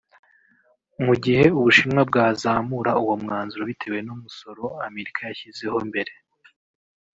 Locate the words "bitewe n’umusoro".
3.71-4.63